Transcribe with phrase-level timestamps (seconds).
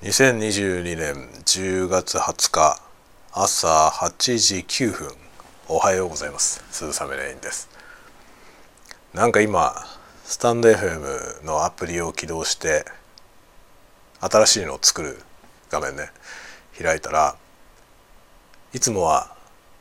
[0.00, 2.80] 2022年10月20日
[3.32, 5.10] 朝8時9分
[5.66, 6.64] おはようございます。
[6.70, 7.68] 鈴雨レインです。
[9.12, 9.74] なんか今
[10.22, 12.84] スタンド FM のアプリを起動して
[14.20, 15.18] 新しいのを作る
[15.68, 16.10] 画面ね
[16.80, 17.34] 開いたら
[18.72, 19.34] いつもは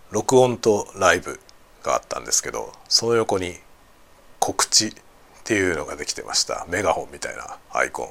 [0.10, 1.40] 録音とライブ
[1.84, 3.54] があったんですけどその横に
[4.40, 4.94] 告知っ
[5.44, 6.66] ていうのができてました。
[6.70, 8.08] メガホンみたいなアイコン。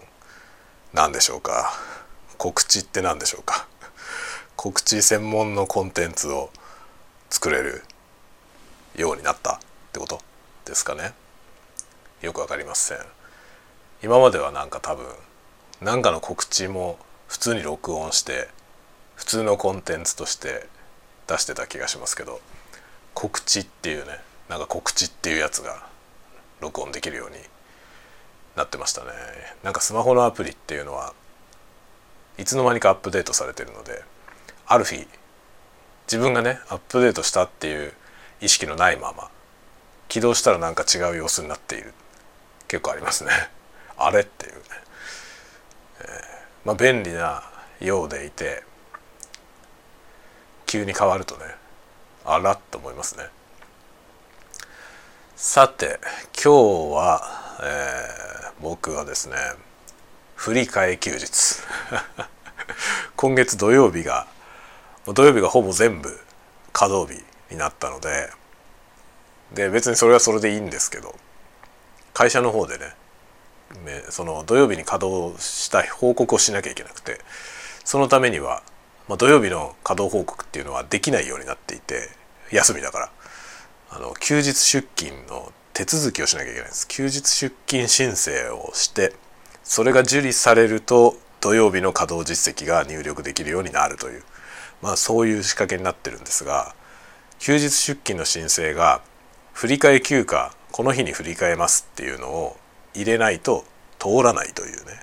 [0.95, 1.96] 何でしょうか。
[2.39, 3.67] 告知って何でしょうか？
[4.57, 6.51] 告知専門のコンテンツを
[7.31, 7.85] 作れる
[8.95, 9.59] ようになったっ
[9.93, 10.21] てこと
[10.65, 11.15] ですかね？
[12.23, 12.99] よくわかりません。
[14.03, 15.07] 今まではなんか多分
[15.81, 16.99] 何かの告知も
[17.29, 18.49] 普通に録音して
[19.15, 20.69] 普通のコンテンツとして
[21.27, 22.41] 出してた気がしますけど
[23.15, 25.87] 告知っていうねなんか告知っていうやつが
[26.61, 27.37] 録音できるように
[28.55, 29.09] なってましたね。
[29.63, 31.13] なんかスマホのアプリっていうのは
[32.39, 34.03] いつの間にかアップデートされてるので
[34.67, 35.07] ある日
[36.07, 37.93] 自分がねアップデートしたっていう
[38.41, 39.31] 意識のないまま
[40.09, 41.93] 起動したらなんか違う様子になっている。
[42.69, 43.31] 結構ありますね。
[43.99, 44.55] あれっていう。
[44.55, 44.61] ね、
[46.01, 46.09] えー、
[46.65, 47.43] まあ便利な
[47.81, 48.65] ようでいて
[50.67, 51.55] 急に変わるとね
[52.25, 53.29] あらっと思いますね。
[55.37, 56.01] さて
[56.33, 59.37] 今日は、えー、僕はですね
[60.35, 61.46] 振り替休日。
[63.17, 64.27] 今月土曜日が
[65.07, 66.19] 土曜日がほぼ全部
[66.73, 68.31] 稼働日になったので
[69.53, 71.15] で別にそれはそれでいいんですけど
[72.13, 72.95] 会社の方でね
[74.11, 77.21] その土曜日に稼働した報告をしなきゃいけなくて
[77.85, 78.63] そのためには、
[79.09, 82.09] まあ、土曜日の稼働報告っていうのはできないようになっていて
[82.51, 83.11] 休みだから
[83.91, 86.89] あの休日出勤の手続きをしなきゃいけないんです。
[86.89, 89.13] 休日出勤申請をして
[89.63, 94.25] それが受理されると土曜日の稼働実績が入力できるようになるという。
[94.83, 96.75] まあそういう仕掛けになってるんですが
[97.39, 99.01] 休日出勤の申請が
[99.55, 102.57] 振替休暇この日に振り替えますっていうのを
[102.95, 103.65] 入れないと
[104.01, 105.01] 通らないというね。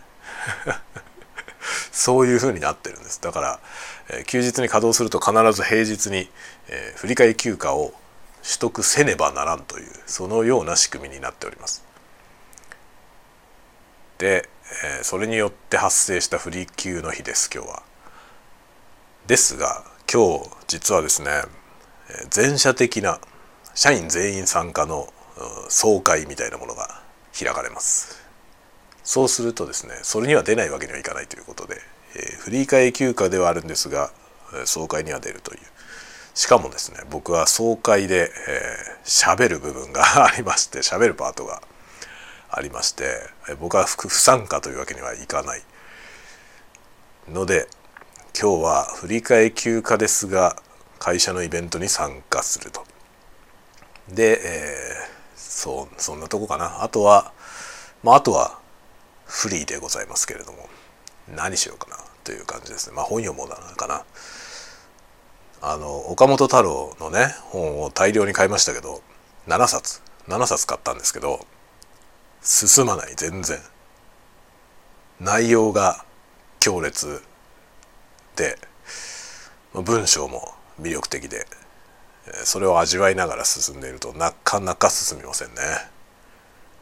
[1.93, 3.21] そういうふうになってるんです。
[3.21, 3.59] だから、
[4.09, 6.29] え、休日に稼働すると必ず平日に、
[6.67, 7.93] え、振替休暇を
[8.43, 11.85] 取得せねばならんというそのような仕組みになっております。
[14.17, 14.49] で、
[14.85, 17.84] えー、それによって発生した不利休の日です今日は。
[19.28, 21.29] ですが今日実はですね
[22.29, 23.19] 全社的な
[23.74, 25.12] 社員全員参加の
[25.69, 27.01] 総会みたいなものが
[27.38, 28.22] 開かれます。
[29.03, 31.75] そうするとですねそれには出ないわけにはいかないということで、
[32.16, 34.12] えー、振り替え休暇ではあるんですが
[34.66, 35.59] 総会には出るという
[36.34, 38.31] しかもですね僕は総会で
[39.03, 41.62] 喋、えー、る部分がありまして喋るパートが
[42.55, 43.05] ありまして
[43.59, 45.61] 僕は不参加というわけにはいかない
[47.27, 47.67] ので
[48.39, 50.55] 今日は振替休暇ですが
[50.99, 52.83] 会社のイベントに参加すると。
[54.09, 57.33] で、えー、そうそんなとこかなあとは
[58.03, 58.59] まああとは
[59.25, 60.69] フリーでございますけれども
[61.33, 64.03] 何しようかなという感じですねまあ本読もうだなかな。
[65.65, 69.01] あの岡本太郎のね本を大量に買いましたけど
[69.47, 71.45] 7冊7冊買ったんですけど
[72.43, 73.59] 進まない全然
[75.19, 76.05] 内容が
[76.59, 77.21] 強烈
[78.35, 78.57] で
[79.73, 81.45] 文章も魅力的で
[82.43, 85.55] それを味わいながら進んでいるとなかなか進みませんね。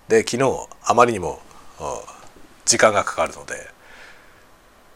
[0.07, 1.39] で昨日あまりにも
[2.65, 3.69] 時間がかかるので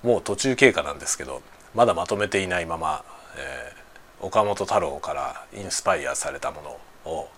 [0.03, 1.41] もう途中経過なんですけど
[1.73, 3.03] まだまとめていないまま、
[3.37, 6.61] えー、岡本太郎からインスパイアされたも
[7.05, 7.29] のを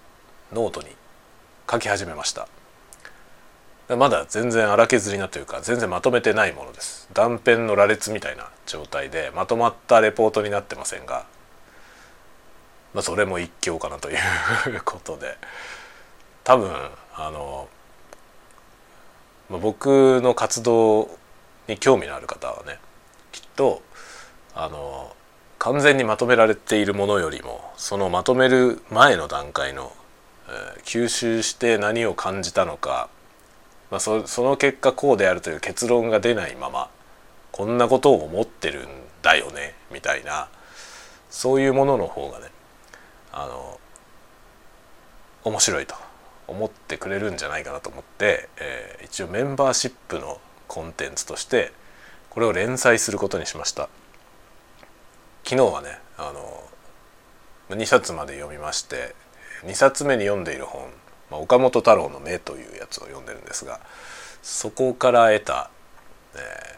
[0.53, 0.87] ノートに
[1.69, 2.47] 書き始めました
[3.95, 7.07] まだ全然荒削りなというか全然まとめてないものです。
[7.13, 11.25] 断片の羅列みたいな状態でまとまったレポートになってませんが、
[12.93, 14.17] まあ、それも一興かなという
[14.83, 15.37] ことで。
[16.47, 16.71] 多分
[17.13, 17.67] あの、
[19.49, 21.09] まあ、僕の活動
[21.67, 22.79] に興味のある方はね
[23.33, 23.81] きっと
[24.55, 25.13] あの
[25.59, 29.91] 完全にまとめられているものよりもそのまとめる前の段階の、
[30.47, 33.09] えー、吸収して何を感じたのか
[33.89, 36.89] まあ、その結果こうであるという結論が出ないまま
[37.51, 38.89] こんなことを思ってるん
[39.21, 40.49] だよねみたいな
[41.29, 42.47] そういうものの方がね
[43.31, 43.79] あの
[45.43, 45.95] 面白いと
[46.47, 51.71] 思ってくれるんじゃないかなと思って、えー、一応メンバーシップのコンテンツとして
[52.29, 53.89] これを連載することにしました。
[55.43, 59.15] 昨日はねあの2冊まで読みまして
[59.63, 60.89] 2冊目に読んでいる本
[61.29, 63.79] まあ、岡本太郎の「目」というやつを読んでるんですが
[64.41, 65.69] そこから得た、
[66.35, 66.77] え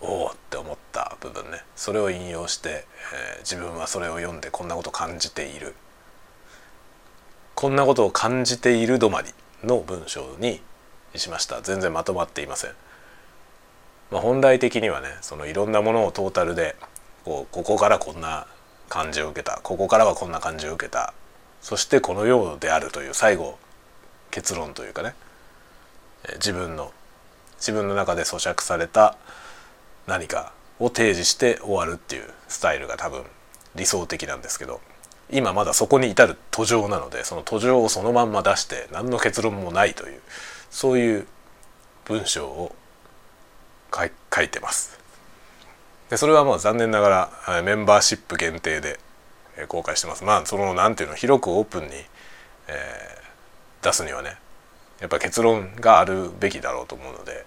[0.00, 1.62] おおって思った部分ね。
[1.74, 5.74] それを引用して、えー、自分はそれを読んでこんなこと感じている。
[7.54, 9.34] こんなことを感じている止まり
[9.64, 10.62] の文章に
[11.16, 11.60] しました。
[11.62, 12.70] 全然まとまっていません、
[14.12, 16.76] まあ、本来的にはねそのいろんなものをトータルで
[17.24, 18.46] こうここからこんな
[18.88, 21.12] 感じを受けたここからはこんな感じを受けた
[21.60, 23.58] そしてこのようであるという最後
[24.30, 25.14] 結論というかね
[26.34, 26.92] 自分の
[27.58, 29.16] 自分の中で咀嚼された
[30.06, 33.24] 何かを提示して終わるっていうスタイルが多分
[33.74, 34.80] 理想的なんですけど
[35.30, 40.20] 今まだそこに至る途上なのでその途上をそのまんま出して何の結論もないという
[40.70, 41.26] そういう
[42.06, 42.74] 文章を
[43.94, 44.98] 書いてます。
[46.10, 48.98] でそれはもう残念ながらメンバーシップ限定で
[49.66, 50.24] 公開してます。
[50.24, 51.88] まあその何ていうの広くオープンに、
[52.68, 53.27] えー、
[53.82, 54.36] 出すにはね
[55.00, 57.44] やっぱ結論があるべきだろうと思うので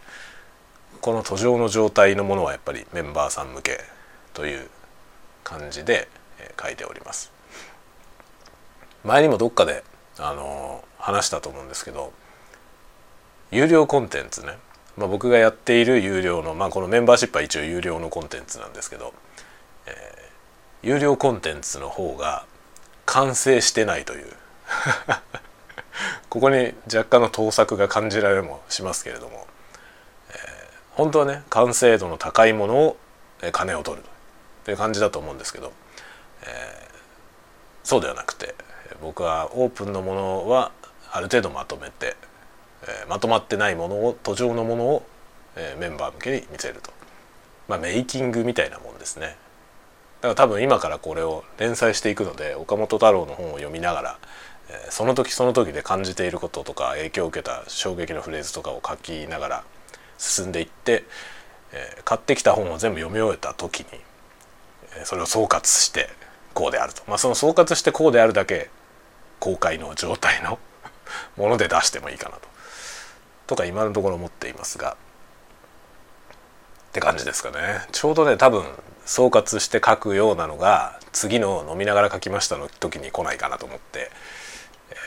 [1.02, 3.80] この途上の状態のものはやっぱりメンバーさん向け
[4.34, 4.70] という
[5.44, 6.08] 感じで
[6.62, 7.32] 書いております。
[9.04, 9.84] 前にもどっかで
[10.20, 12.14] あの話したと思うんですけど
[13.50, 14.58] 有料コンテンツね、
[14.96, 19.14] まあ、僕がやっている有料の、まあ、このメンバーシップは一応有料のコンテンツなんですけど、
[19.88, 22.46] えー、有料コンテンツの方が
[23.06, 24.28] 完成してないという
[26.32, 29.46] ここに若干の盗作が感じられもしますけれども、
[30.30, 30.36] えー、
[30.94, 32.98] 本当はね完成度の高いものを
[33.52, 34.10] 金を取ると。
[34.72, 35.74] いう感じだと思うんですけど、
[36.44, 36.48] えー、
[37.84, 38.54] そうではなくて
[39.02, 40.72] 僕はオープンのものは
[41.12, 42.16] ある程度まとめて
[42.84, 45.04] えー、まとまってないものを途上のものを、
[45.56, 46.92] えー、メンバー向けに見せると、
[47.68, 49.36] まあ、メイキングみたいなもんですね。
[50.22, 54.20] だから多分今からこれを連載していくので岡本太郎の本を読みながら、
[54.90, 59.64] その時その時で感じていることとか影響を受けた衝撃のフレーズとかを書きながら
[60.18, 61.04] 進んでいって、
[61.72, 63.88] えー、買ってきた本を全部読み終えた時に、
[65.06, 66.10] それを総括して
[66.54, 68.70] こうであると、まあ、その総括してこうであるだけ
[69.40, 70.60] 公開の状態の
[71.38, 72.52] もので出してもいいかなと。
[73.48, 74.96] とか今のところ思っていますがっ
[76.94, 77.86] て感じですかね。
[77.92, 78.64] ちょうどね多分
[79.06, 84.12] 総括して書くようなのが次の飲みながら書きましたの時に来ないかなと思って、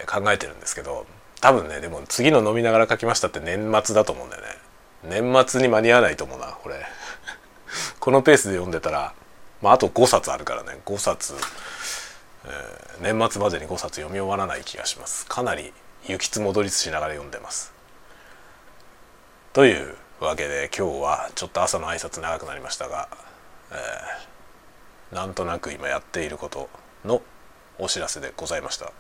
[0.07, 1.07] 考えてるんですけど
[1.41, 4.49] 多分ねでも次の飲みながら書きましたって年末だと思うんだよね。
[5.05, 6.77] 年末に間に合わないと思うなこれ。
[8.01, 9.13] このペースで読んでたら、
[9.61, 10.81] まあ、あと5冊あるからね。
[10.87, 11.35] 5冊、
[12.47, 15.27] えー、年末までに5冊読み終わらない気がします。
[15.27, 15.73] かなり
[16.07, 17.73] 行きつ戻りつしながら読んでます。
[19.53, 23.09] というわけで今日はちょっと朝の挨拶長くなりましたが、
[23.71, 26.69] えー、なんとなく今やっていること
[27.05, 27.23] の
[27.79, 28.93] お知らせでございました。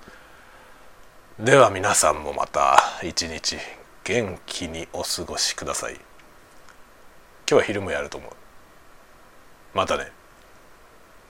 [1.39, 3.57] では皆さんもまた一日
[4.05, 5.95] 元気にお過ごしください。
[5.95, 6.03] 今
[7.47, 8.31] 日は昼もやると思う。
[9.75, 10.13] またね。